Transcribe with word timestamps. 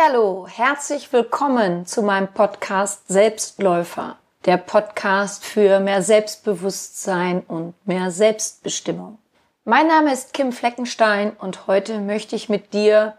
Hallo, 0.00 0.46
herzlich 0.48 1.12
willkommen 1.12 1.86
zu 1.86 2.02
meinem 2.02 2.28
Podcast 2.28 3.08
Selbstläufer, 3.08 4.16
der 4.46 4.56
Podcast 4.56 5.44
für 5.44 5.80
mehr 5.80 6.02
Selbstbewusstsein 6.02 7.42
und 7.46 7.74
mehr 7.86 8.10
Selbstbestimmung. 8.10 9.18
Mein 9.64 9.88
Name 9.88 10.12
ist 10.12 10.32
Kim 10.32 10.52
Fleckenstein 10.52 11.32
und 11.38 11.66
heute 11.66 11.98
möchte 11.98 12.36
ich 12.36 12.48
mit 12.48 12.72
dir 12.72 13.14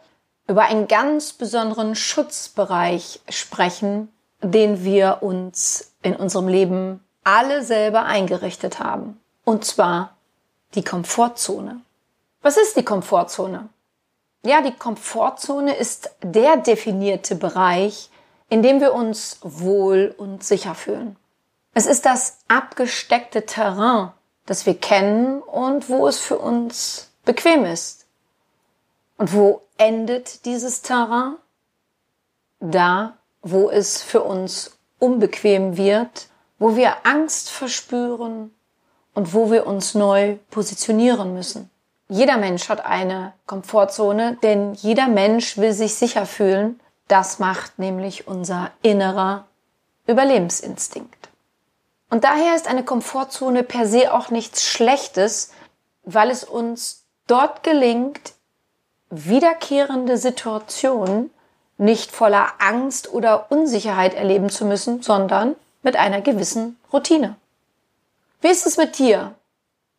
über 0.47 0.63
einen 0.63 0.87
ganz 0.87 1.33
besonderen 1.33 1.95
Schutzbereich 1.95 3.21
sprechen, 3.29 4.11
den 4.41 4.83
wir 4.83 5.19
uns 5.21 5.93
in 6.01 6.15
unserem 6.15 6.47
Leben 6.47 7.03
alle 7.23 7.63
selber 7.63 8.03
eingerichtet 8.05 8.79
haben. 8.79 9.19
Und 9.43 9.63
zwar 9.65 10.15
die 10.75 10.83
Komfortzone. 10.83 11.81
Was 12.41 12.57
ist 12.57 12.77
die 12.77 12.85
Komfortzone? 12.85 13.69
Ja, 14.45 14.61
die 14.61 14.75
Komfortzone 14.75 15.73
ist 15.73 16.09
der 16.21 16.57
definierte 16.57 17.35
Bereich, 17.35 18.09
in 18.49 18.61
dem 18.61 18.81
wir 18.81 18.93
uns 18.93 19.37
wohl 19.41 20.13
und 20.17 20.43
sicher 20.43 20.75
fühlen. 20.75 21.15
Es 21.73 21.85
ist 21.85 22.05
das 22.05 22.39
abgesteckte 22.49 23.45
Terrain, 23.45 24.11
das 24.45 24.65
wir 24.65 24.75
kennen 24.75 25.41
und 25.41 25.89
wo 25.89 26.07
es 26.07 26.19
für 26.19 26.37
uns 26.37 27.09
bequem 27.23 27.63
ist. 27.63 28.05
Und 29.17 29.33
wo 29.33 29.61
endet 29.77 30.45
dieses 30.45 30.81
Terrain? 30.81 31.35
Da, 32.59 33.17
wo 33.41 33.69
es 33.69 34.01
für 34.01 34.23
uns 34.23 34.77
unbequem 34.99 35.77
wird, 35.77 36.27
wo 36.59 36.75
wir 36.75 37.05
Angst 37.05 37.49
verspüren 37.49 38.53
und 39.13 39.33
wo 39.33 39.51
wir 39.51 39.67
uns 39.67 39.95
neu 39.95 40.37
positionieren 40.51 41.33
müssen. 41.33 41.69
Jeder 42.09 42.37
Mensch 42.37 42.69
hat 42.69 42.85
eine 42.85 43.33
Komfortzone, 43.45 44.37
denn 44.43 44.73
jeder 44.73 45.07
Mensch 45.07 45.57
will 45.57 45.73
sich 45.73 45.95
sicher 45.95 46.25
fühlen. 46.25 46.79
Das 47.07 47.39
macht 47.39 47.79
nämlich 47.79 48.27
unser 48.27 48.71
innerer 48.81 49.45
Überlebensinstinkt. 50.07 51.29
Und 52.09 52.23
daher 52.23 52.55
ist 52.55 52.67
eine 52.67 52.83
Komfortzone 52.83 53.63
per 53.63 53.87
se 53.87 54.13
auch 54.13 54.29
nichts 54.29 54.63
Schlechtes, 54.63 55.51
weil 56.03 56.29
es 56.29 56.43
uns 56.43 57.05
dort 57.27 57.63
gelingt, 57.63 58.33
wiederkehrende 59.09 60.17
Situationen 60.17 61.31
nicht 61.77 62.11
voller 62.11 62.53
Angst 62.59 63.11
oder 63.11 63.51
Unsicherheit 63.51 64.13
erleben 64.13 64.49
zu 64.49 64.65
müssen, 64.65 65.01
sondern 65.01 65.55
mit 65.81 65.95
einer 65.95 66.21
gewissen 66.21 66.77
Routine. 66.91 67.35
Wie 68.41 68.49
ist 68.49 68.65
es 68.65 68.77
mit 68.77 68.97
dir? 68.99 69.33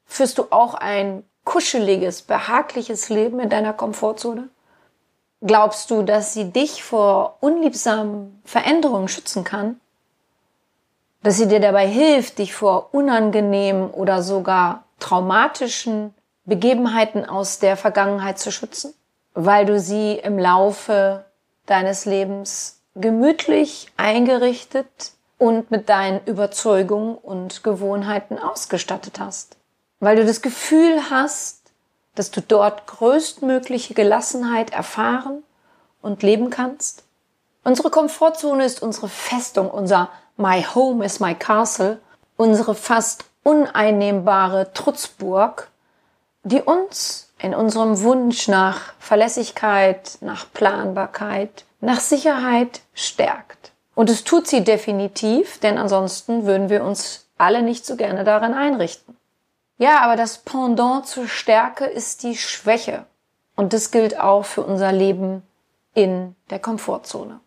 Führst 0.07 0.39
du 0.39 0.47
auch 0.51 0.75
ein 0.75 1.25
kuscheliges, 1.45 2.23
behagliches 2.23 3.09
Leben 3.09 3.41
in 3.41 3.51
deiner 3.51 3.73
Komfortzone? 3.73 4.49
Glaubst 5.43 5.91
du, 5.91 6.03
dass 6.03 6.33
sie 6.33 6.51
dich 6.51 6.83
vor 6.83 7.37
unliebsamen 7.41 8.41
Veränderungen 8.45 9.09
schützen 9.09 9.45
kann? 9.45 9.79
Dass 11.23 11.37
sie 11.37 11.49
dir 11.49 11.61
dabei 11.61 11.87
hilft, 11.87 12.39
dich 12.39 12.55
vor 12.55 12.89
unangenehmen 12.93 13.91
oder 13.91 14.23
sogar 14.23 14.85
traumatischen 15.01 16.15
Begebenheiten 16.47 17.27
aus 17.27 17.59
der 17.59 17.77
Vergangenheit 17.77 18.39
zu 18.39 18.51
schützen? 18.51 18.95
Weil 19.35 19.67
du 19.67 19.79
sie 19.79 20.15
im 20.15 20.39
Laufe 20.39 21.25
deines 21.67 22.05
Lebens 22.05 22.81
gemütlich 22.95 23.93
eingerichtet 23.97 25.13
und 25.39 25.71
mit 25.71 25.89
deinen 25.89 26.25
Überzeugungen 26.25 27.17
und 27.17 27.65
Gewohnheiten 27.65 28.39
ausgestattet 28.39 29.19
hast 29.19 29.57
weil 30.05 30.17
du 30.17 30.25
das 30.25 30.43
Gefühl 30.43 31.11
hast, 31.11 31.61
dass 32.15 32.31
du 32.31 32.41
dort 32.41 32.87
größtmögliche 32.87 33.95
Gelassenheit 33.95 34.73
erfahren 34.73 35.43
und 36.03 36.23
leben 36.23 36.51
kannst. 36.51 37.05
Unsere 37.65 37.91
Komfortzone 37.91 38.65
ist 38.65 38.83
unsere 38.83 39.09
Festung, 39.09 39.71
unser 39.71 40.11
My 40.37 40.63
Home 40.75 41.05
is 41.05 41.21
my 41.21 41.35
Castle, 41.35 42.01
unsere 42.37 42.75
fast 42.75 43.25
uneinnehmbare 43.43 44.73
Trutzburg, 44.75 45.69
die 46.43 46.61
uns 46.61 47.33
in 47.39 47.55
unserem 47.55 48.03
Wunsch 48.03 48.49
nach 48.49 48.93
Verlässlichkeit, 48.99 50.19
nach 50.21 50.47
Planbarkeit, 50.53 51.65
nach 51.81 52.01
Sicherheit 52.01 52.81
stärkt. 52.95 53.73
Und 53.95 54.11
es 54.11 54.25
tut 54.25 54.47
sie 54.47 54.65
definitiv, 54.65 55.59
denn 55.61 55.79
ansonsten 55.79 56.47
würden 56.47 56.69
wir 56.69 56.85
uns 56.85 57.27
alle 57.39 57.63
nicht 57.63 57.87
so 57.87 57.97
gerne 57.97 58.25
darin 58.25 58.55
einrichten. 58.55 59.14
Ja, 59.77 60.01
aber 60.01 60.17
das 60.17 60.39
Pendant 60.39 61.07
zur 61.07 61.29
Stärke 61.29 61.85
ist 61.85 62.23
die 62.23 62.37
Schwäche. 62.37 63.07
Und 63.57 63.73
das 63.73 63.91
gilt 63.91 64.19
auch 64.19 64.45
für 64.45 64.63
unser 64.63 64.93
Leben 64.93 65.43
in 65.95 66.35
der 66.51 66.59
Komfortzone. 66.59 67.41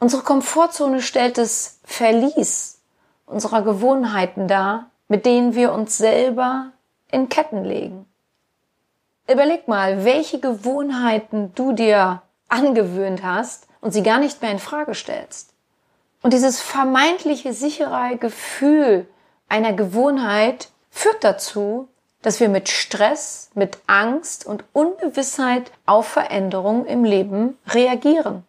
Unsere 0.00 0.22
Komfortzone 0.22 1.02
stellt 1.02 1.38
das 1.38 1.80
Verlies 1.84 2.80
unserer 3.26 3.62
Gewohnheiten 3.62 4.48
dar, 4.48 4.90
mit 5.08 5.26
denen 5.26 5.54
wir 5.54 5.72
uns 5.72 5.98
selber 5.98 6.72
in 7.10 7.28
Ketten 7.28 7.64
legen. 7.64 8.06
Überleg 9.30 9.68
mal, 9.68 10.04
welche 10.04 10.40
Gewohnheiten 10.40 11.52
du 11.54 11.72
dir 11.72 12.22
angewöhnt 12.48 13.22
hast 13.22 13.66
und 13.80 13.92
sie 13.92 14.02
gar 14.02 14.18
nicht 14.18 14.40
mehr 14.40 14.52
in 14.52 14.58
Frage 14.58 14.94
stellst. 14.94 15.52
Und 16.22 16.32
dieses 16.32 16.60
vermeintliche 16.60 17.52
sichere 17.52 18.16
Gefühl 18.16 19.06
einer 19.48 19.72
Gewohnheit 19.72 20.68
führt 20.98 21.22
dazu, 21.22 21.88
dass 22.22 22.40
wir 22.40 22.48
mit 22.48 22.68
Stress, 22.68 23.50
mit 23.54 23.78
Angst 23.86 24.44
und 24.44 24.64
Ungewissheit 24.72 25.70
auf 25.86 26.08
Veränderungen 26.08 26.86
im 26.86 27.04
Leben 27.04 27.56
reagieren. 27.68 28.44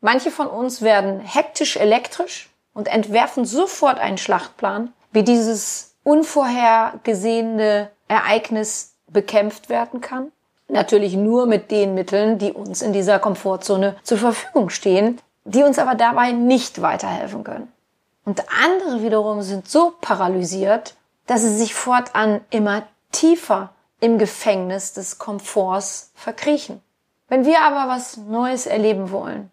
Manche 0.00 0.30
von 0.30 0.46
uns 0.46 0.80
werden 0.80 1.20
hektisch 1.20 1.76
elektrisch 1.76 2.48
und 2.72 2.88
entwerfen 2.88 3.44
sofort 3.44 3.98
einen 3.98 4.16
Schlachtplan, 4.16 4.92
wie 5.12 5.22
dieses 5.22 5.94
unvorhergesehene 6.04 7.90
Ereignis 8.08 8.94
bekämpft 9.08 9.68
werden 9.68 10.00
kann. 10.00 10.32
Natürlich 10.68 11.14
nur 11.14 11.46
mit 11.46 11.70
den 11.70 11.94
Mitteln, 11.94 12.38
die 12.38 12.52
uns 12.52 12.80
in 12.80 12.92
dieser 12.92 13.18
Komfortzone 13.18 13.96
zur 14.02 14.18
Verfügung 14.18 14.70
stehen, 14.70 15.20
die 15.44 15.62
uns 15.62 15.78
aber 15.78 15.94
dabei 15.94 16.32
nicht 16.32 16.80
weiterhelfen 16.80 17.44
können. 17.44 17.72
Und 18.24 18.44
andere 18.62 19.02
wiederum 19.02 19.42
sind 19.42 19.68
so 19.68 19.94
paralysiert, 20.00 20.94
dass 21.28 21.42
sie 21.42 21.56
sich 21.56 21.74
fortan 21.74 22.40
immer 22.50 22.82
tiefer 23.12 23.70
im 24.00 24.18
Gefängnis 24.18 24.94
des 24.94 25.18
Komforts 25.18 26.10
verkriechen. 26.14 26.80
Wenn 27.28 27.44
wir 27.44 27.60
aber 27.60 27.88
was 27.88 28.16
Neues 28.16 28.66
erleben 28.66 29.12
wollen 29.12 29.50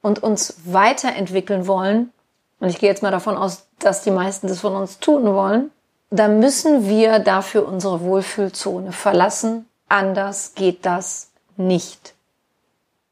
und 0.00 0.22
uns 0.22 0.54
weiterentwickeln 0.64 1.66
wollen, 1.68 2.12
und 2.58 2.68
ich 2.68 2.78
gehe 2.78 2.88
jetzt 2.88 3.02
mal 3.02 3.10
davon 3.10 3.36
aus, 3.36 3.66
dass 3.78 4.02
die 4.02 4.10
meisten 4.10 4.48
das 4.48 4.60
von 4.60 4.74
uns 4.74 4.98
tun 4.98 5.24
wollen, 5.34 5.70
dann 6.10 6.40
müssen 6.40 6.88
wir 6.88 7.18
dafür 7.18 7.66
unsere 7.66 8.00
Wohlfühlzone 8.00 8.92
verlassen. 8.92 9.68
Anders 9.88 10.54
geht 10.54 10.86
das 10.86 11.30
nicht. 11.56 12.14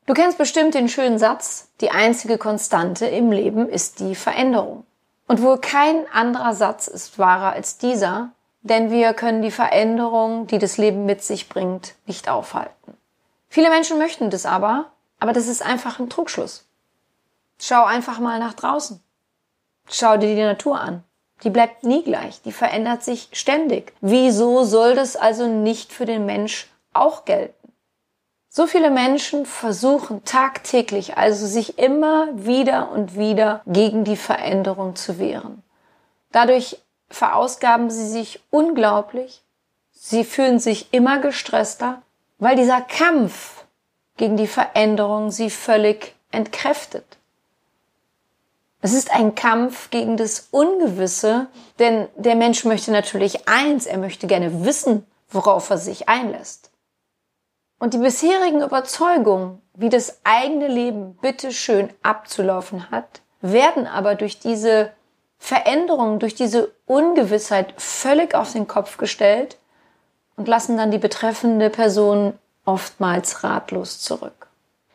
Du 0.07 0.15
kennst 0.15 0.39
bestimmt 0.39 0.75
den 0.75 0.89
schönen 0.89 1.19
Satz, 1.19 1.69
die 1.81 1.91
einzige 1.91 2.39
Konstante 2.39 3.07
im 3.07 3.31
Leben 3.31 3.69
ist 3.69 4.01
die 4.01 4.15
Veränderung. 4.15 4.85
Und 5.31 5.43
wohl 5.43 5.59
kein 5.59 6.11
anderer 6.13 6.55
Satz 6.55 6.89
ist 6.89 7.17
wahrer 7.17 7.53
als 7.53 7.79
dieser, 7.79 8.33
denn 8.63 8.91
wir 8.91 9.15
können 9.15 9.43
die 9.43 9.53
Veränderung, 9.53 10.49
die 10.49 10.59
das 10.59 10.77
Leben 10.77 11.07
mit 11.07 11.23
sich 11.23 11.49
bringt, 11.49 11.95
nicht 12.05 12.29
aufhalten. 12.29 12.97
Viele 13.49 13.71
Menschen 13.71 13.97
möchten 13.97 14.31
das 14.31 14.45
aber, 14.45 14.91
aber 15.21 15.33
das 15.33 15.47
ist 15.47 15.63
einfach 15.65 16.01
ein 16.01 16.11
Trugschluss. 16.11 16.67
Schau 17.61 17.85
einfach 17.85 18.19
mal 18.19 18.41
nach 18.41 18.55
draußen. 18.55 19.01
Schau 19.89 20.17
dir 20.17 20.35
die 20.35 20.43
Natur 20.43 20.81
an. 20.81 21.05
Die 21.45 21.51
bleibt 21.51 21.85
nie 21.85 22.03
gleich, 22.03 22.43
die 22.43 22.51
verändert 22.51 23.05
sich 23.05 23.29
ständig. 23.31 23.93
Wieso 24.01 24.65
soll 24.65 24.97
das 24.97 25.15
also 25.15 25.47
nicht 25.47 25.93
für 25.93 26.07
den 26.07 26.27
Mensch 26.27 26.69
auch 26.93 27.25
gelten? 27.25 27.70
So 28.53 28.67
viele 28.67 28.91
Menschen 28.91 29.47
versuchen 29.47 30.25
tagtäglich 30.25 31.17
also 31.17 31.47
sich 31.47 31.79
immer 31.79 32.27
wieder 32.33 32.91
und 32.91 33.17
wieder 33.17 33.63
gegen 33.65 34.03
die 34.03 34.17
Veränderung 34.17 34.97
zu 34.97 35.21
wehren. 35.21 35.63
Dadurch 36.33 36.83
verausgaben 37.11 37.91
sie 37.91 38.09
sich 38.09 38.41
unglaublich, 38.51 39.43
sie 39.93 40.25
fühlen 40.25 40.59
sich 40.59 40.93
immer 40.93 41.21
gestresster, 41.21 42.03
weil 42.41 42.57
dieser 42.57 42.81
Kampf 42.81 43.65
gegen 44.17 44.37
die 44.37 44.49
Veränderung 44.49 45.31
sie 45.31 45.49
völlig 45.49 46.17
entkräftet. 46.33 47.19
Es 48.83 48.93
ist 48.93 49.13
ein 49.13 49.37
Kampf 49.37 49.91
gegen 49.91 50.17
das 50.17 50.49
Ungewisse, 50.51 51.47
denn 51.79 52.09
der 52.17 52.35
Mensch 52.35 52.65
möchte 52.65 52.91
natürlich 52.91 53.49
eins, 53.49 53.87
er 53.87 53.99
möchte 53.99 54.27
gerne 54.27 54.65
wissen, 54.65 55.07
worauf 55.31 55.71
er 55.71 55.79
sich 55.79 56.09
einlässt. 56.09 56.70
Und 57.81 57.95
die 57.95 57.99
bisherigen 57.99 58.61
Überzeugungen, 58.61 59.63
wie 59.75 59.89
das 59.89 60.21
eigene 60.23 60.69
Leben 60.69 61.17
bitteschön 61.17 61.89
abzulaufen 62.03 62.91
hat, 62.91 63.23
werden 63.41 63.87
aber 63.87 64.15
durch 64.15 64.39
diese 64.39 64.93
Veränderungen, 65.39 66.19
durch 66.19 66.35
diese 66.35 66.71
Ungewissheit 66.85 67.73
völlig 67.79 68.35
auf 68.35 68.53
den 68.53 68.69
Kopf 68.69 68.99
gestellt 68.99 69.57
und 70.37 70.47
lassen 70.47 70.77
dann 70.77 70.91
die 70.91 70.99
betreffende 70.99 71.71
Person 71.71 72.39
oftmals 72.67 73.43
ratlos 73.43 74.01
zurück. 74.01 74.49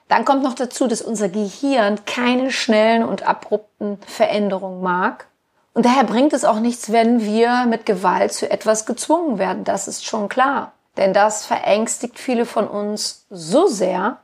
Dann 0.07 0.23
kommt 0.23 0.43
noch 0.43 0.53
dazu, 0.53 0.85
dass 0.85 1.01
unser 1.01 1.29
Gehirn 1.29 2.05
keine 2.05 2.51
schnellen 2.51 3.03
und 3.03 3.23
abrupten 3.23 3.97
Veränderungen 4.05 4.83
mag. 4.83 5.25
Und 5.73 5.87
daher 5.87 6.03
bringt 6.03 6.33
es 6.33 6.45
auch 6.45 6.59
nichts, 6.59 6.91
wenn 6.91 7.25
wir 7.25 7.65
mit 7.65 7.87
Gewalt 7.87 8.31
zu 8.31 8.49
etwas 8.49 8.85
gezwungen 8.85 9.39
werden. 9.39 9.63
Das 9.63 9.87
ist 9.87 10.05
schon 10.05 10.29
klar. 10.29 10.74
Denn 10.97 11.13
das 11.13 11.45
verängstigt 11.45 12.19
viele 12.19 12.45
von 12.45 12.67
uns 12.67 13.25
so 13.29 13.67
sehr, 13.67 14.17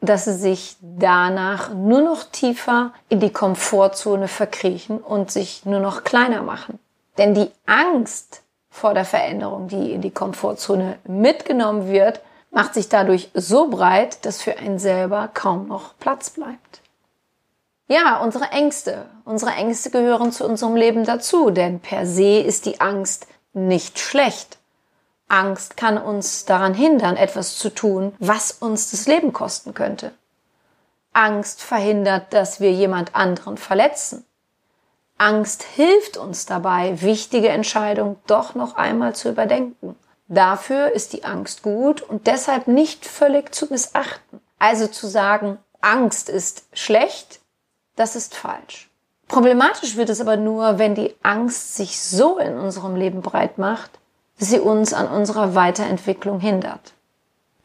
dass 0.00 0.24
sie 0.24 0.34
sich 0.34 0.76
danach 0.80 1.72
nur 1.72 2.00
noch 2.00 2.24
tiefer 2.24 2.92
in 3.08 3.20
die 3.20 3.32
Komfortzone 3.32 4.28
verkriechen 4.28 4.98
und 4.98 5.30
sich 5.30 5.64
nur 5.64 5.80
noch 5.80 6.04
kleiner 6.04 6.42
machen. 6.42 6.78
Denn 7.18 7.34
die 7.34 7.50
Angst 7.66 8.42
vor 8.70 8.92
der 8.92 9.04
Veränderung, 9.04 9.68
die 9.68 9.92
in 9.92 10.02
die 10.02 10.10
Komfortzone 10.10 10.98
mitgenommen 11.04 11.88
wird, 11.88 12.20
macht 12.50 12.74
sich 12.74 12.88
dadurch 12.88 13.30
so 13.34 13.68
breit, 13.68 14.24
dass 14.24 14.42
für 14.42 14.58
einen 14.58 14.78
selber 14.78 15.28
kaum 15.32 15.68
noch 15.68 15.96
Platz 15.98 16.30
bleibt. 16.30 16.80
Ja, 17.88 18.20
unsere 18.20 18.46
Ängste. 18.46 19.06
Unsere 19.24 19.52
Ängste 19.52 19.90
gehören 19.90 20.32
zu 20.32 20.44
unserem 20.44 20.76
Leben 20.76 21.04
dazu, 21.04 21.50
denn 21.50 21.80
per 21.80 22.06
se 22.06 22.40
ist 22.40 22.66
die 22.66 22.80
Angst 22.80 23.26
nicht 23.52 23.98
schlecht. 23.98 24.55
Angst 25.28 25.76
kann 25.76 25.98
uns 25.98 26.44
daran 26.44 26.74
hindern, 26.74 27.16
etwas 27.16 27.58
zu 27.58 27.70
tun, 27.70 28.14
was 28.18 28.52
uns 28.52 28.90
das 28.90 29.06
Leben 29.06 29.32
kosten 29.32 29.74
könnte. 29.74 30.12
Angst 31.12 31.62
verhindert, 31.62 32.32
dass 32.32 32.60
wir 32.60 32.72
jemand 32.72 33.14
anderen 33.14 33.56
verletzen. 33.56 34.24
Angst 35.18 35.62
hilft 35.62 36.16
uns 36.18 36.46
dabei, 36.46 37.00
wichtige 37.00 37.48
Entscheidungen 37.48 38.16
doch 38.26 38.54
noch 38.54 38.76
einmal 38.76 39.14
zu 39.14 39.30
überdenken. 39.30 39.96
Dafür 40.28 40.92
ist 40.92 41.12
die 41.12 41.24
Angst 41.24 41.62
gut 41.62 42.02
und 42.02 42.26
deshalb 42.26 42.68
nicht 42.68 43.06
völlig 43.06 43.54
zu 43.54 43.66
missachten. 43.70 44.40
Also 44.58 44.86
zu 44.86 45.06
sagen, 45.06 45.58
Angst 45.80 46.28
ist 46.28 46.64
schlecht, 46.72 47.40
das 47.94 48.14
ist 48.14 48.34
falsch. 48.34 48.90
Problematisch 49.28 49.96
wird 49.96 50.10
es 50.10 50.20
aber 50.20 50.36
nur, 50.36 50.78
wenn 50.78 50.94
die 50.94 51.14
Angst 51.22 51.76
sich 51.76 52.00
so 52.00 52.38
in 52.38 52.58
unserem 52.58 52.94
Leben 52.94 53.22
breit 53.22 53.58
macht, 53.58 53.90
sie 54.36 54.60
uns 54.60 54.92
an 54.92 55.08
unserer 55.08 55.54
Weiterentwicklung 55.54 56.40
hindert. 56.40 56.92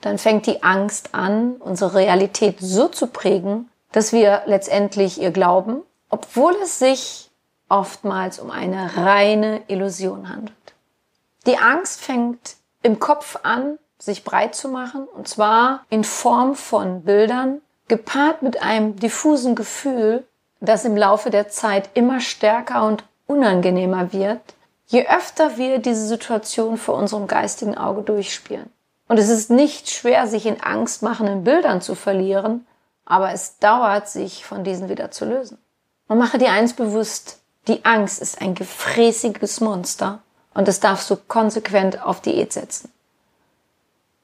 Dann 0.01 0.17
fängt 0.17 0.47
die 0.47 0.63
Angst 0.63 1.13
an, 1.13 1.55
unsere 1.59 1.95
Realität 1.95 2.57
so 2.59 2.87
zu 2.87 3.07
prägen, 3.07 3.69
dass 3.91 4.13
wir 4.13 4.43
letztendlich 4.45 5.21
ihr 5.21 5.31
glauben, 5.31 5.83
obwohl 6.09 6.55
es 6.63 6.79
sich 6.79 7.29
oftmals 7.69 8.39
um 8.39 8.51
eine 8.51 8.97
reine 8.97 9.61
Illusion 9.67 10.29
handelt. 10.29 10.55
Die 11.45 11.57
Angst 11.57 12.01
fängt 12.01 12.55
im 12.83 12.99
Kopf 12.99 13.39
an, 13.43 13.77
sich 13.97 14.23
breit 14.23 14.55
zu 14.55 14.67
machen, 14.69 15.05
und 15.05 15.27
zwar 15.27 15.85
in 15.89 16.03
Form 16.03 16.55
von 16.55 17.03
Bildern, 17.03 17.61
gepaart 17.87 18.41
mit 18.41 18.61
einem 18.61 18.95
diffusen 18.95 19.55
Gefühl, 19.55 20.25
das 20.59 20.85
im 20.85 20.97
Laufe 20.97 21.29
der 21.29 21.49
Zeit 21.49 21.89
immer 21.93 22.19
stärker 22.19 22.85
und 22.85 23.03
unangenehmer 23.27 24.13
wird, 24.13 24.41
je 24.91 25.07
öfter 25.07 25.57
wir 25.57 25.79
diese 25.79 26.05
Situation 26.05 26.77
vor 26.77 26.95
unserem 26.95 27.25
geistigen 27.25 27.77
Auge 27.77 28.01
durchspielen. 28.01 28.69
Und 29.07 29.17
es 29.17 29.29
ist 29.29 29.49
nicht 29.49 29.89
schwer, 29.89 30.27
sich 30.27 30.45
in 30.45 30.61
angstmachenden 30.61 31.43
Bildern 31.45 31.81
zu 31.81 31.95
verlieren, 31.95 32.67
aber 33.05 33.31
es 33.31 33.57
dauert, 33.59 34.09
sich 34.09 34.45
von 34.45 34.63
diesen 34.63 34.89
wieder 34.89 35.09
zu 35.09 35.25
lösen. 35.25 35.57
Und 36.07 36.17
mache 36.17 36.37
dir 36.37 36.51
eins 36.51 36.73
bewusst, 36.73 37.39
die 37.67 37.85
Angst 37.85 38.21
ist 38.21 38.41
ein 38.41 38.53
gefräßiges 38.53 39.61
Monster 39.61 40.19
und 40.53 40.67
es 40.67 40.81
darfst 40.81 41.09
du 41.09 41.15
konsequent 41.15 42.03
auf 42.03 42.19
Diät 42.21 42.51
setzen. 42.51 42.91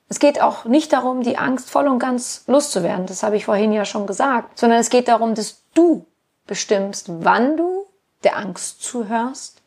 Es 0.10 0.20
geht 0.20 0.42
auch 0.42 0.66
nicht 0.66 0.92
darum, 0.92 1.24
die 1.24 1.38
Angst 1.38 1.70
voll 1.70 1.88
und 1.88 2.00
ganz 2.00 2.44
loszuwerden, 2.48 3.06
das 3.06 3.24
habe 3.24 3.38
ich 3.38 3.46
vorhin 3.46 3.72
ja 3.72 3.86
schon 3.86 4.06
gesagt, 4.06 4.58
sondern 4.60 4.80
es 4.80 4.90
geht 4.90 5.08
darum, 5.08 5.34
dass 5.34 5.62
du 5.74 6.06
bestimmst, 6.46 7.08
wann 7.08 7.56
du 7.56 7.86
der 8.24 8.38
Angst 8.38 8.84
zuhörst 8.84 9.62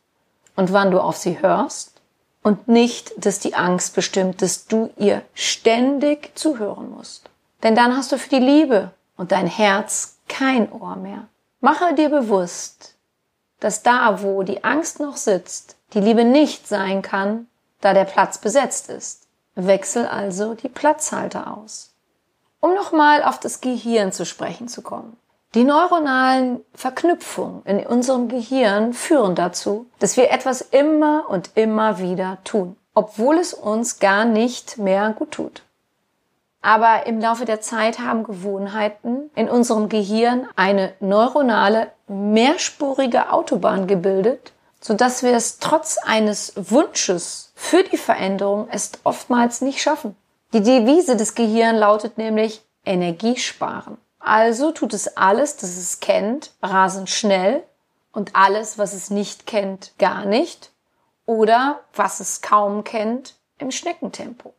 und 0.61 0.75
wann 0.75 0.91
du 0.91 1.01
auf 1.01 1.17
sie 1.17 1.41
hörst 1.41 2.03
und 2.43 2.69
nicht, 2.69 3.13
dass 3.17 3.39
die 3.39 3.55
Angst 3.55 3.95
bestimmt, 3.95 4.43
dass 4.43 4.67
du 4.67 4.91
ihr 4.99 5.23
ständig 5.33 6.39
zuhören 6.39 6.91
musst. 6.91 7.31
Denn 7.63 7.75
dann 7.75 7.97
hast 7.97 8.13
du 8.13 8.19
für 8.19 8.29
die 8.29 8.45
Liebe 8.45 8.91
und 9.17 9.33
dein 9.33 9.47
Herz 9.47 10.19
kein 10.29 10.71
Ohr 10.71 10.97
mehr. 10.97 11.29
Mache 11.61 11.95
dir 11.95 12.11
bewusst, 12.11 12.95
dass 13.59 13.83
da, 13.83 14.23
wo 14.23 14.43
die 14.43 14.63
Angst 14.63 15.01
noch 15.01 15.17
sitzt, 15.17 15.77
die 15.95 16.01
Liebe 16.01 16.25
nicht 16.25 16.69
sein 16.69 17.01
kann, 17.01 17.47
da 17.81 17.95
der 17.95 18.05
Platz 18.05 18.37
besetzt 18.37 18.91
ist. 18.91 19.29
Wechsel 19.55 20.07
also 20.07 20.53
die 20.53 20.69
Platzhalter 20.69 21.57
aus. 21.57 21.95
Um 22.61 22.75
nochmal 22.75 23.23
auf 23.23 23.41
das 23.41 23.63
Gehirn 23.63 24.13
zu 24.13 24.27
sprechen 24.27 24.69
zu 24.69 24.83
kommen. 24.83 25.17
Die 25.55 25.65
neuronalen 25.65 26.65
Verknüpfungen 26.75 27.65
in 27.65 27.85
unserem 27.85 28.29
Gehirn 28.29 28.93
führen 28.93 29.35
dazu, 29.35 29.87
dass 29.99 30.17
wir 30.17 30.31
etwas 30.31 30.61
immer 30.61 31.25
und 31.29 31.51
immer 31.57 31.99
wieder 31.99 32.39
tun, 32.45 32.77
obwohl 32.95 33.37
es 33.37 33.53
uns 33.53 33.99
gar 33.99 34.25
nicht 34.25 34.79
mehr 34.79 35.11
gut 35.11 35.33
tut. 35.33 35.63
Aber 36.63 37.07
im 37.07 37.21
Laufe 37.21 37.47
der 37.47 37.61
Zeit 37.61 37.99
haben 37.99 38.23
Gewohnheiten 38.23 39.29
in 39.35 39.49
unserem 39.49 39.89
Gehirn 39.89 40.47
eine 40.55 40.93
neuronale, 41.01 41.91
mehrspurige 42.07 43.33
Autobahn 43.33 43.89
gebildet, 43.89 44.53
sodass 44.81 45.25
wir 45.25 45.33
es 45.35 45.59
trotz 45.59 45.99
eines 45.99 46.53
Wunsches 46.55 47.53
für 47.57 47.83
die 47.83 47.97
Veränderung 47.97 48.69
es 48.71 48.93
oftmals 49.03 49.63
nicht 49.63 49.83
schaffen. 49.83 50.15
Die 50.53 50.63
Devise 50.63 51.17
des 51.17 51.35
Gehirns 51.35 51.81
lautet 51.81 52.19
nämlich 52.19 52.63
Energie 52.85 53.37
sparen. 53.37 53.99
Also 54.21 54.71
tut 54.71 54.93
es 54.95 55.17
alles, 55.17 55.57
das 55.57 55.77
es 55.77 56.01
kennt, 56.01 56.53
rasend 56.63 57.09
schnell 57.11 57.65
und 58.13 58.37
alles, 58.37 58.79
was 58.79 58.93
es 58.93 59.11
nicht 59.11 59.47
kennt, 59.47 59.93
gar 59.99 60.25
nicht 60.25 60.71
oder 61.27 61.81
was 61.95 62.21
es 62.21 62.43
kaum 62.43 62.85
kennt, 62.85 63.35
im 63.59 63.71
Schneckentempo. 63.71 64.53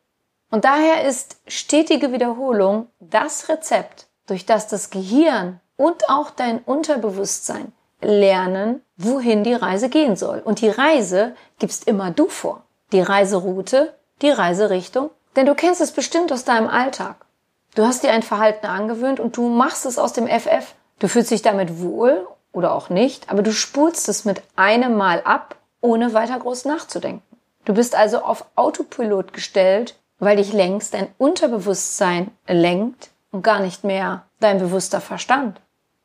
Und 0.50 0.65
daher 0.65 1.06
ist 1.06 1.38
stetige 1.48 2.12
Wiederholung 2.12 2.88
das 3.00 3.50
Rezept, 3.50 4.08
durch 4.27 4.46
das 4.46 4.68
das 4.68 4.89
Gehirn 4.89 5.60
und 5.77 6.10
auch 6.10 6.30
dein 6.30 6.60
Unterbewusstsein 6.60 7.72
lernen, 8.01 8.82
wohin 8.98 9.44
die 9.44 9.53
Reise 9.53 9.89
gehen 9.89 10.15
soll. 10.15 10.39
Und 10.39 10.62
die 10.62 10.70
Reise 10.70 11.36
gibst 11.60 11.88
immer 11.88 12.12
du 12.12 12.27
vor. 12.27 12.63
Die 12.91 13.01
Reiseroute, 13.01 13.96
die 14.22 14.32
Reiserichtung, 14.32 15.12
denn 15.36 15.46
du 15.46 15.56
kennst 15.56 15.82
es 15.82 15.91
bestimmt 15.91 16.32
aus 16.32 16.44
deinem 16.44 16.68
Alltag. 16.68 17.25
Du 17.74 17.86
hast 17.86 18.04
dir 18.04 18.12
ein 18.12 18.24
Verhalten 18.24 18.66
angewöhnt 18.66 19.20
und 19.20 19.38
du 19.38 19.48
machst 19.48 19.86
es 19.86 19.98
aus 19.98 20.12
dem 20.12 20.28
FF. 20.28 20.75
Du 21.00 21.08
fühlst 21.08 21.32
dich 21.32 21.42
damit 21.42 21.80
wohl 21.80 22.28
oder 22.51 22.74
auch 22.74 22.90
nicht, 22.90 23.30
aber 23.30 23.44
du 23.44 23.54
spulst 23.54 24.10
es 24.10 24.25
mit 24.25 24.42
einem 24.58 24.98
Mal 24.98 25.22
ab, 25.24 25.56
ohne 25.80 26.13
weiter 26.13 26.38
groß 26.38 26.66
nachzudenken. 26.66 27.24
Du 27.63 27.74
bist 27.74 27.96
also 27.96 28.24
auf 28.24 28.46
Autopilot 28.56 29.34
gestellt, 29.34 29.96
weil 30.20 30.38
dich 30.38 30.51
längst 30.51 30.94
dein 30.94 31.08
Unterbewusstsein 31.18 32.32
lenkt 32.48 33.10
und 33.32 33.42
gar 33.42 33.62
nicht 33.62 33.84
mehr 33.84 34.25
dein 34.40 34.60
bewusster 34.60 35.00
Verstand. 35.00 35.62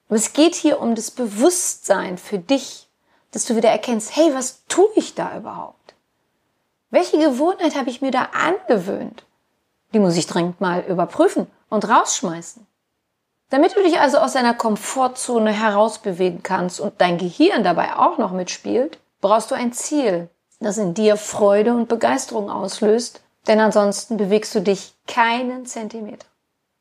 Und 0.09 0.17
es 0.17 0.33
geht 0.33 0.55
hier 0.55 0.81
um 0.81 0.95
das 0.95 1.11
Bewusstsein 1.11 2.17
für 2.17 2.39
dich, 2.39 2.89
dass 3.33 3.45
du 3.45 3.57
wieder 3.57 3.71
erkennst, 3.71 4.15
hey, 4.15 4.33
was 4.35 4.65
tue 4.69 4.89
ich 4.95 5.15
da 5.15 5.37
überhaupt? 5.37 5.95
Welche 6.91 7.19
Gewohnheit 7.19 7.75
habe 7.75 7.91
ich 7.91 8.01
mir 8.01 8.13
da 8.13 8.29
angewöhnt? 8.33 9.26
Die 9.97 10.01
muss 10.01 10.19
ich 10.19 10.27
dringend 10.27 10.61
mal 10.61 10.85
überprüfen 10.87 11.47
und 11.71 11.89
rausschmeißen. 11.89 12.67
Damit 13.49 13.75
du 13.75 13.83
dich 13.83 13.99
also 13.99 14.19
aus 14.19 14.35
deiner 14.35 14.53
Komfortzone 14.53 15.51
herausbewegen 15.51 16.43
kannst 16.43 16.81
und 16.81 17.01
dein 17.01 17.17
Gehirn 17.17 17.65
dabei 17.65 17.97
auch 17.97 18.19
noch 18.19 18.31
mitspielt, 18.31 18.99
brauchst 19.23 19.51
du 19.51 19.55
ein 19.55 19.73
Ziel, 19.73 20.29
das 20.61 20.77
in 20.77 20.93
dir 20.93 21.17
Freude 21.17 21.73
und 21.73 21.89
Begeisterung 21.89 22.51
auslöst, 22.51 23.23
denn 23.47 23.59
ansonsten 23.59 24.19
bewegst 24.19 24.55
du 24.55 24.61
dich 24.61 24.93
keinen 25.07 25.65
Zentimeter. 25.65 26.27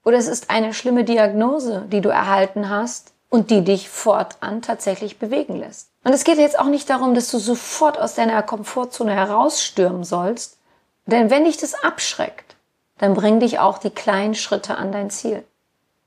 Oder 0.03 0.17
es 0.17 0.27
ist 0.27 0.49
eine 0.49 0.73
schlimme 0.73 1.05
Diagnose, 1.05 1.85
die 1.87 2.01
du 2.01 2.09
erhalten 2.09 2.69
hast 2.69 3.13
und 3.29 3.49
die 3.49 3.63
dich 3.63 3.87
fortan 3.87 4.61
tatsächlich 4.61 5.19
bewegen 5.19 5.55
lässt. 5.55 5.87
Und 6.03 6.11
es 6.11 6.25
geht 6.25 6.37
jetzt 6.37 6.59
auch 6.59 6.65
nicht 6.65 6.89
darum, 6.89 7.15
dass 7.15 7.31
du 7.31 7.37
sofort 7.37 7.97
aus 7.97 8.15
deiner 8.15 8.43
Komfortzone 8.43 9.13
herausstürmen 9.13 10.03
sollst, 10.03 10.57
denn 11.05 11.29
wenn 11.29 11.45
dich 11.45 11.55
das 11.55 11.81
abschreckt, 11.81 12.54
dann 12.97 13.13
bring 13.13 13.39
dich 13.39 13.59
auch 13.59 13.77
die 13.77 13.89
kleinen 13.89 14.35
Schritte 14.35 14.77
an 14.77 14.91
dein 14.91 15.09
Ziel. 15.09 15.43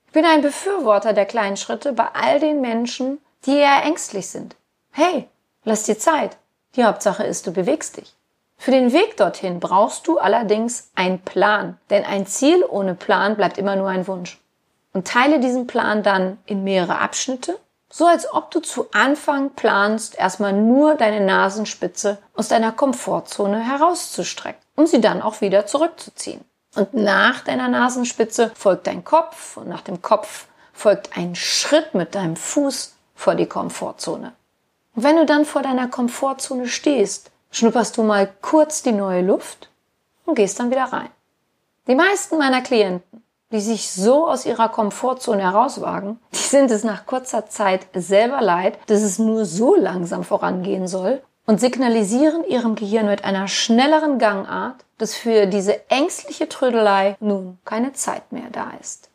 Ich 0.07 0.13
bin 0.13 0.25
ein 0.25 0.43
Befürworter 0.43 1.13
der 1.13 1.27
kleinen 1.27 1.57
Schritte 1.57 1.93
bei 1.93 2.09
all 2.15 2.41
den 2.41 2.61
Menschen, 2.61 3.21
die 3.45 3.57
eher 3.57 3.85
ängstlich 3.85 4.29
sind. 4.29 4.57
Hey, 4.91 5.29
lass 5.65 5.85
dir 5.85 5.99
Zeit. 5.99 6.39
Die 6.77 6.85
Hauptsache 6.85 7.25
ist, 7.25 7.47
du 7.47 7.53
bewegst 7.53 7.99
dich. 7.99 8.15
Für 8.57 8.73
den 8.73 8.93
Weg 8.93 9.17
dorthin 9.17 9.61
brauchst 9.61 10.09
du 10.09 10.19
allerdings 10.19 10.91
einen 10.95 11.21
Plan, 11.21 11.79
denn 11.91 12.05
ein 12.05 12.27
Ziel 12.27 12.65
ohne 12.69 12.95
Plan 12.95 13.37
bleibt 13.37 13.57
immer 13.57 13.77
nur 13.77 13.89
ein 13.89 14.09
Wunsch. 14.09 14.41
Und 14.93 15.07
teile 15.07 15.39
diesen 15.39 15.67
Plan 15.67 16.03
dann 16.03 16.39
in 16.47 16.65
mehrere 16.65 16.99
Abschnitte, 16.99 17.59
so 17.91 18.07
als 18.07 18.33
ob 18.33 18.51
du 18.51 18.61
zu 18.61 18.89
Anfang 18.93 19.51
planst, 19.51 20.19
erstmal 20.19 20.53
nur 20.53 20.97
deine 20.97 21.25
Nasenspitze 21.25 22.19
aus 22.35 22.49
deiner 22.49 22.73
Komfortzone 22.73 23.61
herauszustrecken, 23.61 24.61
um 24.75 24.87
sie 24.87 25.01
dann 25.01 25.23
auch 25.23 25.41
wieder 25.41 25.67
zurückzuziehen. 25.67 26.45
Und 26.79 26.95
nach 26.95 27.41
deiner 27.41 27.67
Nasenspitze 27.67 28.53
folgt 28.55 28.87
dein 28.87 29.03
Kopf 29.03 29.57
und 29.57 29.69
nach 29.69 29.81
dem 29.81 30.01
Kopf 30.01 30.47
folgt 30.73 31.17
ein 31.17 31.35
Schritt 31.35 31.93
mit 31.95 32.15
deinem 32.15 32.37
Fuß 32.37 32.95
vor 33.17 33.35
die 33.35 33.47
Komfortzone. 33.47 34.33
Und 34.95 35.03
wenn 35.03 35.17
du 35.17 35.27
dann 35.27 35.45
vor 35.45 35.63
deiner 35.63 35.89
Komfortzone 35.89 36.69
stehst, 36.69 37.33
schnupperst 37.51 37.97
du 37.97 38.05
mal 38.05 38.33
kurz 38.43 38.85
die 38.85 38.93
neue 38.93 39.23
Luft 39.23 39.71
und 40.25 40.37
gehst 40.37 40.61
dann 40.61 40.71
wieder 40.71 40.85
rein. 40.85 41.11
Die 41.89 41.97
meisten 41.97 42.39
meiner 42.39 42.61
Klienten, 42.61 43.25
die 43.51 43.61
sich 43.61 43.91
so 43.91 44.29
aus 44.29 44.47
ihrer 44.47 44.69
Komfortzone 44.69 45.43
herauswagen, 45.43 46.21
die 46.33 46.37
sind 46.37 46.71
es 46.71 46.85
nach 46.85 47.07
kurzer 47.07 47.49
Zeit 47.49 47.89
selber 47.93 48.41
leid, 48.41 48.79
dass 48.87 49.03
es 49.03 49.19
nur 49.19 49.45
so 49.47 49.75
langsam 49.75 50.23
vorangehen 50.23 50.87
soll 50.87 51.23
und 51.49 51.61
signalisieren 51.61 52.45
ihrem 52.45 52.75
Gehirn 52.75 53.07
mit 53.07 53.25
einer 53.25 53.49
schnelleren 53.49 54.19
Gangart, 54.19 54.85
dass 54.99 55.15
für 55.15 55.47
diese 55.47 55.89
ängstliche 55.89 56.47
Trödelei 56.47 57.17
nun 57.21 57.57
keine 57.65 57.95
Zeit 57.95 58.33
mehr 58.33 58.51
da 58.53 58.73
ist. 58.79 59.09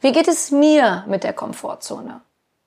Wie 0.00 0.12
geht 0.12 0.28
es 0.28 0.52
mir 0.52 1.04
mit 1.08 1.24
der 1.24 1.32
Komfortzone? 1.32 2.20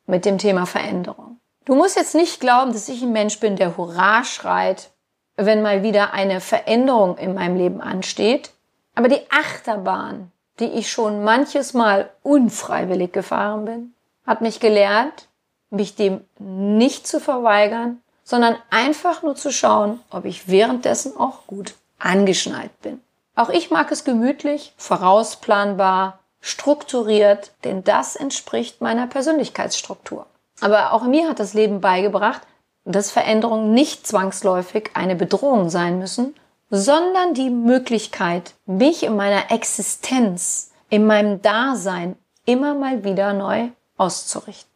Mit 0.06 0.26
dem 0.26 0.38
Thema 0.38 0.66
Veränderung? 0.66 1.38
Du 1.64 1.76
musst 1.76 1.96
jetzt 1.96 2.14
nicht 2.14 2.42
glauben, 2.42 2.74
dass 2.74 2.90
ich 2.90 3.02
ein 3.02 3.14
Mensch 3.14 3.40
bin, 3.40 3.56
der 3.56 3.78
Hurra 3.78 4.26
schreit, 4.26 4.90
wenn 5.38 5.62
mal 5.62 5.82
wieder 5.82 6.14
eine 6.14 6.42
Veränderung 6.42 7.18
in 7.18 7.36
meinem 7.36 7.56
Leben 7.56 7.80
ansteht. 7.80 8.52
Aber 8.96 9.08
die 9.08 9.22
Achterbahn, 9.32 10.30
die 10.60 10.66
ich 10.66 10.92
schon 10.92 11.24
manches 11.24 11.74
Mal 11.74 12.10
unfreiwillig 12.22 13.14
gefahren 13.14 13.64
bin, 13.64 13.94
hat 14.28 14.42
mich 14.42 14.60
gelehrt, 14.60 15.30
mich 15.70 15.96
dem 15.96 16.20
nicht 16.38 17.08
zu 17.08 17.22
verweigern, 17.22 18.03
sondern 18.24 18.56
einfach 18.70 19.24
nur 19.24 19.36
zu 19.36 19.52
schauen, 19.52 20.00
ob 20.10 20.26
ich 20.26 20.48
währenddessen 20.48 21.18
auch 21.18 21.46
gut 21.48 21.76
angeschnallt 22.00 22.82
bin. 22.82 23.02
Auch 23.36 23.50
ich 23.50 23.72
mag 23.72 23.92
es 23.92 24.04
gemütlich, 24.04 24.74
vorausplanbar, 24.78 26.20
strukturiert, 26.40 27.52
denn 27.64 27.84
das 27.84 28.16
entspricht 28.16 28.82
meiner 28.82 29.08
Persönlichkeitsstruktur. 29.08 30.26
Aber 30.62 30.94
auch 30.94 31.04
mir 31.04 31.30
hat 31.30 31.40
das 31.40 31.54
Leben 31.54 31.82
beigebracht, 31.82 32.42
dass 32.86 33.12
Veränderungen 33.12 33.74
nicht 33.74 34.06
zwangsläufig 34.06 34.92
eine 34.94 35.16
Bedrohung 35.16 35.70
sein 35.70 36.00
müssen, 36.00 36.36
sondern 36.70 37.34
die 37.34 37.50
Möglichkeit, 37.50 38.54
mich 38.66 39.04
in 39.04 39.16
meiner 39.16 39.52
Existenz, 39.52 40.72
in 40.90 41.06
meinem 41.06 41.42
Dasein 41.42 42.18
immer 42.46 42.74
mal 42.74 43.04
wieder 43.04 43.34
neu 43.34 43.70
auszurichten. 43.98 44.73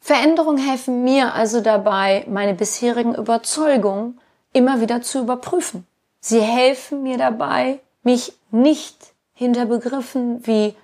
Veränderungen 0.00 0.58
helfen 0.58 1.04
mir 1.04 1.34
also 1.34 1.60
dabei, 1.60 2.24
meine 2.28 2.54
bisherigen 2.54 3.14
Überzeugungen 3.14 4.20
immer 4.52 4.80
wieder 4.80 5.02
zu 5.02 5.20
überprüfen. 5.20 5.86
Sie 6.20 6.40
helfen 6.40 7.02
mir 7.02 7.18
dabei, 7.18 7.80
mich 8.02 8.32
nicht 8.50 9.12
hinter 9.34 9.66
Begriffen 9.66 10.46
wie 10.46 10.74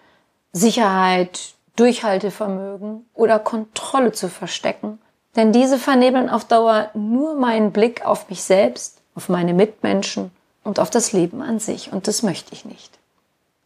Sicherheit, 0.53 1.55
Durchhaltevermögen 1.77 3.07
oder 3.13 3.39
Kontrolle 3.39 4.13
zu 4.13 4.29
verstecken, 4.29 4.99
denn 5.35 5.53
diese 5.53 5.79
vernebeln 5.79 6.31
auf 6.31 6.47
Dauer 6.47 6.91
nur 6.95 7.35
meinen 7.35 7.73
Blick 7.73 8.07
auf 8.07 8.31
mich 8.31 8.43
selbst, 8.43 9.03
auf 9.15 9.29
meine 9.29 9.53
Mitmenschen 9.53 10.31
und 10.65 10.81
auf 10.81 10.89
das 10.89 11.13
Leben 11.13 11.43
an 11.43 11.59
sich 11.59 11.93
und 11.93 12.09
das 12.09 12.23
möchte 12.23 12.55
ich 12.55 12.65
nicht. 12.65 12.99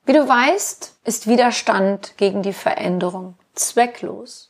Wie 0.07 0.12
du 0.12 0.26
weißt, 0.26 0.97
ist 1.04 1.28
Widerstand 1.28 2.16
gegen 2.16 2.42
die 2.42 2.52
Veränderung 2.52 3.35
zwecklos. 3.54 4.50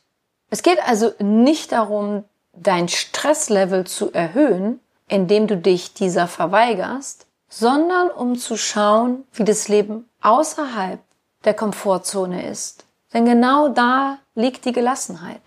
Es 0.51 0.61
geht 0.61 0.77
also 0.87 1.11
nicht 1.17 1.71
darum, 1.71 2.23
dein 2.53 2.87
Stresslevel 2.87 3.87
zu 3.87 4.13
erhöhen, 4.13 4.79
indem 5.07 5.47
du 5.47 5.57
dich 5.57 5.95
dieser 5.95 6.27
verweigerst, 6.27 7.25
sondern 7.49 8.11
um 8.11 8.37
zu 8.37 8.55
schauen, 8.57 9.23
wie 9.33 9.43
das 9.43 9.67
Leben 9.67 10.07
außerhalb 10.21 10.99
der 11.43 11.55
Komfortzone 11.55 12.47
ist 12.47 12.85
denn 13.13 13.25
genau 13.25 13.69
da 13.69 14.17
liegt 14.35 14.65
die 14.65 14.71
Gelassenheit. 14.71 15.41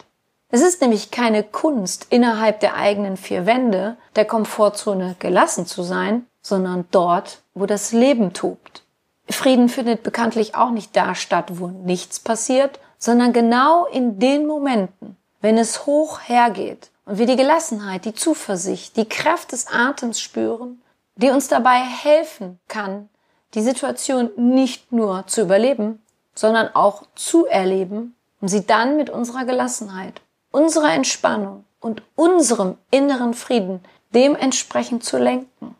Es 0.50 0.60
ist 0.60 0.80
nämlich 0.80 1.10
keine 1.10 1.42
Kunst, 1.42 2.06
innerhalb 2.10 2.60
der 2.60 2.76
eigenen 2.76 3.16
vier 3.16 3.46
Wände 3.46 3.96
der 4.14 4.24
Komfortzone 4.24 5.16
gelassen 5.18 5.66
zu 5.66 5.82
sein, 5.82 6.26
sondern 6.42 6.84
dort, 6.90 7.40
wo 7.54 7.66
das 7.66 7.92
Leben 7.92 8.32
tobt. 8.32 8.82
Frieden 9.28 9.68
findet 9.68 10.02
bekanntlich 10.02 10.54
auch 10.54 10.70
nicht 10.70 10.94
da 10.94 11.14
statt, 11.14 11.58
wo 11.58 11.68
nichts 11.68 12.20
passiert, 12.20 12.78
sondern 12.98 13.32
genau 13.32 13.86
in 13.86 14.18
den 14.18 14.46
Momenten, 14.46 15.16
wenn 15.40 15.58
es 15.58 15.86
hoch 15.86 16.20
hergeht 16.24 16.90
und 17.04 17.18
wir 17.18 17.26
die 17.26 17.36
Gelassenheit, 17.36 18.04
die 18.04 18.14
Zuversicht, 18.14 18.96
die 18.96 19.08
Kraft 19.08 19.52
des 19.52 19.66
Atems 19.66 20.20
spüren, 20.20 20.82
die 21.16 21.30
uns 21.30 21.48
dabei 21.48 21.78
helfen 21.80 22.58
kann, 22.68 23.08
die 23.54 23.62
Situation 23.62 24.30
nicht 24.36 24.92
nur 24.92 25.26
zu 25.26 25.42
überleben, 25.42 26.02
sondern 26.34 26.74
auch 26.74 27.04
zu 27.14 27.46
erleben, 27.46 28.16
um 28.40 28.48
sie 28.48 28.66
dann 28.66 28.96
mit 28.96 29.10
unserer 29.10 29.44
Gelassenheit, 29.44 30.20
unserer 30.50 30.92
Entspannung 30.92 31.64
und 31.80 32.02
unserem 32.16 32.78
inneren 32.90 33.34
Frieden 33.34 33.80
dementsprechend 34.14 35.04
zu 35.04 35.18
lenken. 35.18 35.76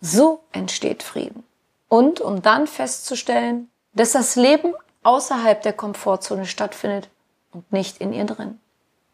So 0.00 0.40
entsteht 0.52 1.02
Frieden. 1.02 1.44
Und 1.88 2.20
um 2.20 2.40
dann 2.40 2.66
festzustellen, 2.66 3.68
dass 3.92 4.12
das 4.12 4.36
Leben 4.36 4.74
außerhalb 5.02 5.62
der 5.62 5.72
Komfortzone 5.72 6.46
stattfindet 6.46 7.08
und 7.52 7.72
nicht 7.72 7.98
in 7.98 8.12
ihr 8.12 8.24
drin. 8.24 8.60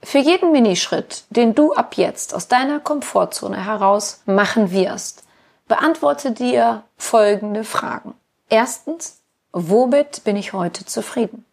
Für 0.03 0.19
jeden 0.19 0.53
Minischritt, 0.53 1.25
den 1.31 1.55
du 1.55 1.73
ab 1.73 1.95
jetzt 1.97 2.35
aus 2.35 2.49
deiner 2.49 2.81
Komfortzone 2.81 3.65
heraus 3.65 4.23
machen 4.27 4.71
wirst, 4.71 5.25
beantworte 5.69 6.33
dir 6.33 6.85
folgende 6.97 7.65
Fragen. 7.65 8.15
Erstens, 8.49 9.21
Womit 9.59 10.23
bin 10.25 10.37
ich 10.37 10.53
heute 10.53 10.85
zufrieden? 10.85 11.47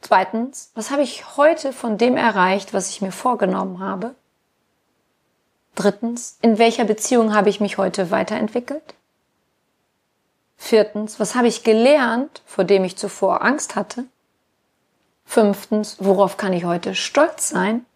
Zweitens, 0.00 0.72
was 0.74 0.90
habe 0.90 1.02
ich 1.02 1.36
heute 1.36 1.72
von 1.72 1.98
dem 1.98 2.16
erreicht, 2.16 2.74
was 2.74 2.90
ich 2.90 3.00
mir 3.00 3.12
vorgenommen 3.12 3.78
habe? 3.78 4.16
Drittens, 5.76 6.36
in 6.42 6.58
welcher 6.58 6.84
Beziehung 6.84 7.32
habe 7.32 7.48
ich 7.48 7.60
mich 7.60 7.78
heute 7.78 8.10
weiterentwickelt? 8.10 8.82
Viertens, 10.58 11.18
was 11.18 11.36
habe 11.36 11.46
ich 11.46 11.62
gelernt, 11.62 12.42
vor 12.44 12.64
dem 12.64 12.84
ich 12.84 12.96
zuvor 12.96 13.42
Angst 13.42 13.76
hatte? 13.76 14.04
Fünftens, 15.24 15.96
worauf 16.00 16.36
kann 16.36 16.52
ich 16.52 16.64
heute 16.64 16.94
stolz 16.94 17.48
sein? 17.48 17.86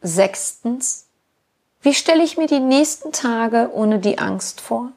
Sechstens, 0.00 1.06
wie 1.82 1.94
stelle 1.94 2.24
ich 2.24 2.38
mir 2.38 2.46
die 2.46 2.60
nächsten 2.60 3.12
Tage 3.12 3.70
ohne 3.72 3.98
die 3.98 4.18
Angst 4.18 4.60
vor? 4.60 4.92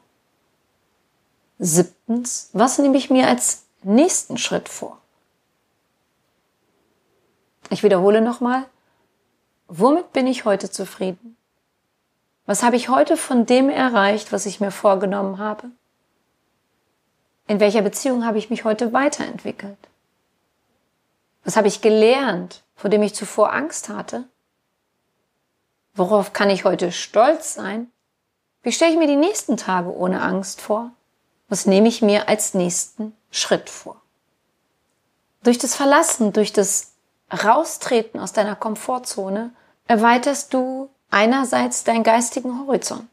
Siebtens, 1.58 2.50
was 2.52 2.78
nehme 2.78 2.96
ich 2.96 3.10
mir 3.10 3.28
als 3.28 3.64
nächsten 3.82 4.38
Schritt 4.38 4.68
vor? 4.68 4.98
Ich 7.70 7.82
wiederhole 7.82 8.22
nochmal, 8.22 8.64
womit 9.66 10.12
bin 10.14 10.26
ich 10.26 10.46
heute 10.46 10.70
zufrieden? 10.70 11.36
Was 12.46 12.62
habe 12.62 12.76
ich 12.76 12.88
heute 12.88 13.18
von 13.18 13.44
dem 13.44 13.68
erreicht, 13.68 14.32
was 14.32 14.46
ich 14.46 14.58
mir 14.58 14.70
vorgenommen 14.70 15.38
habe? 15.38 15.70
In 17.48 17.60
welcher 17.60 17.80
Beziehung 17.80 18.26
habe 18.26 18.36
ich 18.36 18.50
mich 18.50 18.64
heute 18.64 18.92
weiterentwickelt? 18.92 19.78
Was 21.44 21.56
habe 21.56 21.66
ich 21.66 21.80
gelernt, 21.80 22.62
vor 22.76 22.90
dem 22.90 23.02
ich 23.02 23.14
zuvor 23.14 23.54
Angst 23.54 23.88
hatte? 23.88 24.24
Worauf 25.94 26.34
kann 26.34 26.50
ich 26.50 26.64
heute 26.64 26.92
stolz 26.92 27.54
sein? 27.54 27.90
Wie 28.62 28.70
stelle 28.70 28.92
ich 28.92 28.98
mir 28.98 29.06
die 29.06 29.16
nächsten 29.16 29.56
Tage 29.56 29.90
ohne 29.90 30.20
Angst 30.20 30.60
vor? 30.60 30.90
Was 31.48 31.64
nehme 31.64 31.88
ich 31.88 32.02
mir 32.02 32.28
als 32.28 32.52
nächsten 32.52 33.16
Schritt 33.30 33.70
vor? 33.70 33.96
Durch 35.42 35.56
das 35.56 35.74
Verlassen, 35.74 36.34
durch 36.34 36.52
das 36.52 36.92
Raustreten 37.32 38.20
aus 38.20 38.34
deiner 38.34 38.56
Komfortzone 38.56 39.52
erweiterst 39.86 40.52
du 40.52 40.90
einerseits 41.10 41.82
deinen 41.82 42.04
geistigen 42.04 42.66
Horizont. 42.66 43.08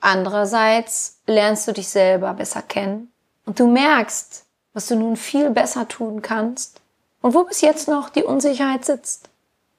Andererseits 0.00 1.20
lernst 1.28 1.68
du 1.68 1.72
dich 1.72 1.88
selber 1.88 2.34
besser 2.34 2.62
kennen 2.62 3.12
und 3.46 3.58
du 3.58 3.66
merkst, 3.66 4.44
was 4.74 4.86
du 4.86 4.96
nun 4.96 5.16
viel 5.16 5.48
besser 5.50 5.88
tun 5.88 6.20
kannst 6.20 6.82
und 7.22 7.32
wo 7.32 7.44
bis 7.44 7.62
jetzt 7.62 7.88
noch 7.88 8.10
die 8.10 8.24
Unsicherheit 8.24 8.84
sitzt. 8.84 9.30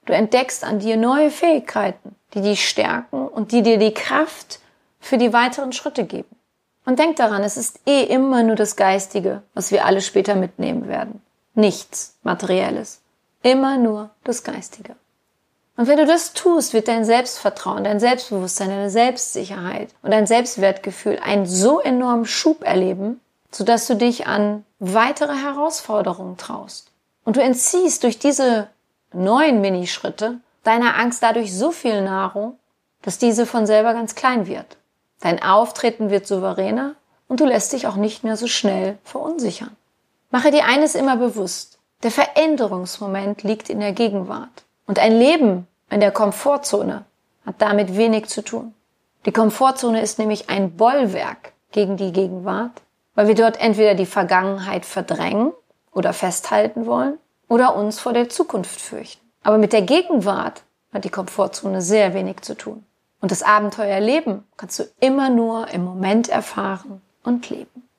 Du 0.05 0.13
entdeckst 0.13 0.63
an 0.63 0.79
dir 0.79 0.97
neue 0.97 1.29
Fähigkeiten, 1.29 2.15
die 2.33 2.41
dich 2.41 2.67
stärken 2.67 3.27
und 3.27 3.51
die 3.51 3.61
dir 3.61 3.77
die 3.77 3.93
Kraft 3.93 4.59
für 4.99 5.17
die 5.17 5.33
weiteren 5.33 5.73
Schritte 5.73 6.05
geben. 6.05 6.35
Und 6.85 6.99
denk 6.99 7.17
daran, 7.17 7.43
es 7.43 7.57
ist 7.57 7.81
eh 7.85 8.03
immer 8.03 8.43
nur 8.43 8.55
das 8.55 8.77
Geistige, 8.77 9.43
was 9.53 9.71
wir 9.71 9.85
alle 9.85 10.01
später 10.01 10.35
mitnehmen 10.35 10.87
werden. 10.87 11.21
Nichts 11.53 12.15
Materielles. 12.23 13.01
Immer 13.43 13.77
nur 13.77 14.09
das 14.23 14.43
Geistige. 14.43 14.95
Und 15.75 15.87
wenn 15.87 15.97
du 15.97 16.05
das 16.05 16.33
tust, 16.33 16.73
wird 16.73 16.87
dein 16.87 17.05
Selbstvertrauen, 17.05 17.83
dein 17.83 17.99
Selbstbewusstsein, 17.99 18.69
deine 18.69 18.89
Selbstsicherheit 18.89 19.89
und 20.01 20.11
dein 20.11 20.25
Selbstwertgefühl 20.25 21.19
einen 21.21 21.45
so 21.45 21.79
enormen 21.79 22.25
Schub 22.25 22.63
erleben, 22.63 23.19
sodass 23.51 23.87
du 23.87 23.95
dich 23.95 24.27
an 24.27 24.65
weitere 24.79 25.35
Herausforderungen 25.35 26.37
traust. 26.37 26.91
Und 27.23 27.35
du 27.35 27.41
entziehst 27.41 28.03
durch 28.03 28.19
diese 28.19 28.67
neuen 29.13 29.61
Minischritte 29.61 30.39
deiner 30.63 30.97
Angst 30.97 31.23
dadurch 31.23 31.53
so 31.53 31.71
viel 31.71 32.01
Nahrung, 32.01 32.57
dass 33.01 33.17
diese 33.17 33.45
von 33.45 33.65
selber 33.65 33.93
ganz 33.93 34.15
klein 34.15 34.47
wird. 34.47 34.77
Dein 35.19 35.41
Auftreten 35.41 36.09
wird 36.09 36.27
souveräner 36.27 36.95
und 37.27 37.39
du 37.39 37.45
lässt 37.45 37.73
dich 37.73 37.87
auch 37.87 37.95
nicht 37.95 38.23
mehr 38.23 38.37
so 38.37 38.47
schnell 38.47 38.97
verunsichern. 39.03 39.75
Mache 40.29 40.51
dir 40.51 40.65
eines 40.65 40.93
immer 40.95 41.17
bewusst. 41.17 41.79
Der 42.03 42.11
Veränderungsmoment 42.11 43.43
liegt 43.43 43.69
in 43.69 43.79
der 43.79 43.93
Gegenwart. 43.93 44.65
Und 44.85 44.99
ein 44.99 45.17
Leben 45.17 45.67
in 45.89 45.99
der 45.99 46.11
Komfortzone 46.11 47.05
hat 47.45 47.55
damit 47.59 47.97
wenig 47.97 48.27
zu 48.27 48.43
tun. 48.43 48.73
Die 49.25 49.31
Komfortzone 49.31 50.01
ist 50.01 50.19
nämlich 50.19 50.49
ein 50.49 50.77
Bollwerk 50.77 51.53
gegen 51.71 51.97
die 51.97 52.11
Gegenwart, 52.11 52.81
weil 53.17 53.27
wir 53.27 53.33
dort 53.33 53.59
entweder 53.59 53.95
die 53.95 54.05
Vergangenheit 54.05 54.85
verdrängen 54.85 55.51
oder 55.91 56.13
festhalten 56.13 56.85
wollen 56.85 57.17
oder 57.49 57.75
uns 57.75 57.99
vor 57.99 58.13
der 58.13 58.29
Zukunft 58.29 58.79
fürchten. 58.79 59.25
Aber 59.41 59.57
mit 59.57 59.73
der 59.73 59.81
Gegenwart 59.81 60.61
hat 60.93 61.03
die 61.03 61.09
Komfortzone 61.09 61.81
sehr 61.81 62.13
wenig 62.13 62.41
zu 62.41 62.55
tun. 62.55 62.85
Und 63.19 63.31
das 63.31 63.41
Abenteuerleben 63.41 64.43
kannst 64.55 64.77
du 64.77 64.83
immer 64.99 65.31
nur 65.31 65.67
im 65.69 65.83
Moment 65.83 66.29
erfahren 66.29 67.01
und 67.23 67.49
leben. 67.49 67.89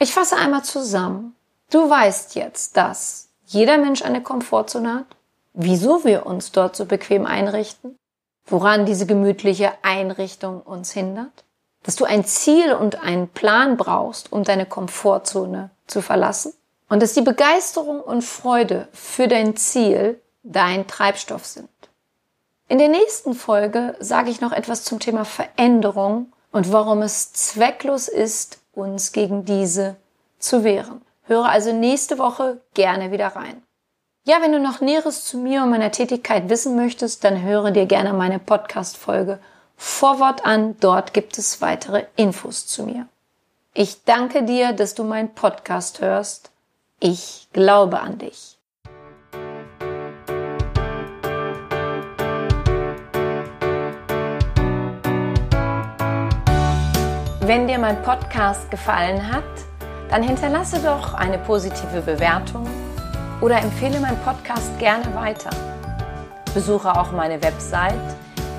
Ich 0.00 0.12
fasse 0.12 0.36
einmal 0.36 0.64
zusammen. 0.64 1.36
Du 1.70 1.88
weißt 1.88 2.34
jetzt, 2.34 2.76
dass 2.76 3.28
jeder 3.46 3.78
Mensch 3.78 4.02
eine 4.02 4.24
Komfortzone 4.24 4.92
hat, 4.92 5.16
wieso 5.52 6.04
wir 6.04 6.26
uns 6.26 6.50
dort 6.50 6.74
so 6.74 6.84
bequem 6.86 7.26
einrichten, 7.26 7.96
woran 8.44 8.86
diese 8.86 9.06
gemütliche 9.06 9.72
Einrichtung 9.82 10.62
uns 10.62 10.90
hindert, 10.90 11.44
dass 11.84 11.96
du 11.96 12.04
ein 12.04 12.24
Ziel 12.24 12.72
und 12.72 13.00
einen 13.02 13.28
Plan 13.28 13.76
brauchst, 13.76 14.32
um 14.32 14.42
deine 14.42 14.66
Komfortzone 14.66 15.70
zu 15.86 16.02
verlassen 16.02 16.52
und 16.88 17.00
dass 17.00 17.12
die 17.12 17.22
Begeisterung 17.22 18.00
und 18.00 18.22
Freude 18.22 18.88
für 18.92 19.28
dein 19.28 19.56
Ziel 19.56 20.20
dein 20.42 20.86
Treibstoff 20.86 21.46
sind. 21.46 21.68
In 22.68 22.78
der 22.78 22.88
nächsten 22.88 23.34
Folge 23.34 23.94
sage 24.00 24.30
ich 24.30 24.40
noch 24.40 24.52
etwas 24.52 24.84
zum 24.84 24.98
Thema 24.98 25.24
Veränderung 25.24 26.32
und 26.50 26.72
warum 26.72 27.02
es 27.02 27.32
zwecklos 27.32 28.08
ist, 28.08 28.58
uns 28.72 29.12
gegen 29.12 29.44
diese 29.44 29.96
zu 30.38 30.64
wehren. 30.64 31.02
Höre 31.24 31.48
also 31.48 31.72
nächste 31.72 32.18
Woche 32.18 32.60
gerne 32.74 33.12
wieder 33.12 33.28
rein. 33.28 33.62
Ja, 34.26 34.40
wenn 34.40 34.52
du 34.52 34.58
noch 34.58 34.80
Näheres 34.80 35.24
zu 35.24 35.36
mir 35.36 35.62
und 35.62 35.70
meiner 35.70 35.90
Tätigkeit 35.90 36.48
wissen 36.48 36.76
möchtest, 36.76 37.24
dann 37.24 37.42
höre 37.42 37.70
dir 37.70 37.84
gerne 37.84 38.14
meine 38.14 38.38
Podcast-Folge 38.38 39.38
Vorwort 39.76 40.44
an. 40.44 40.76
Dort 40.80 41.14
gibt 41.14 41.38
es 41.38 41.60
weitere 41.60 42.04
Infos 42.16 42.66
zu 42.66 42.84
mir. 42.84 43.06
Ich 43.74 44.04
danke 44.04 44.44
dir, 44.44 44.72
dass 44.72 44.94
du 44.94 45.04
meinen 45.04 45.34
Podcast 45.34 46.00
hörst. 46.00 46.50
Ich 47.00 47.48
glaube 47.52 48.00
an 48.00 48.18
dich. 48.18 48.56
Wenn 57.40 57.68
dir 57.68 57.78
mein 57.78 58.02
Podcast 58.02 58.70
gefallen 58.70 59.30
hat, 59.30 59.44
dann 60.08 60.22
hinterlasse 60.22 60.78
doch 60.78 61.12
eine 61.12 61.38
positive 61.38 62.00
Bewertung 62.00 62.66
oder 63.42 63.58
empfehle 63.58 64.00
meinen 64.00 64.18
Podcast 64.22 64.78
gerne 64.78 65.14
weiter. 65.14 65.50
Besuche 66.54 66.90
auch 66.90 67.12
meine 67.12 67.42
Website 67.42 68.23